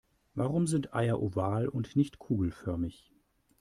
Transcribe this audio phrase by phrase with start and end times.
[0.33, 3.11] Warum sind Eier oval und nicht kugelförmig?